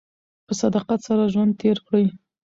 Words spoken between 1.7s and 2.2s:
کړئ.